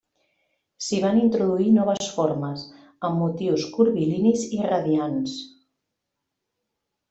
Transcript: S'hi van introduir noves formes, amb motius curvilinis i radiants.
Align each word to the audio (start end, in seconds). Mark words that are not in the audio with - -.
S'hi 0.85 0.97
van 1.03 1.19
introduir 1.23 1.67
noves 1.75 2.07
formes, 2.15 2.65
amb 3.11 3.23
motius 3.25 3.69
curvilinis 3.77 4.49
i 4.59 4.65
radiants. 4.75 5.39